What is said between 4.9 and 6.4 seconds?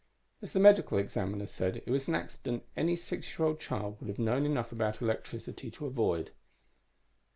electricity to avoid.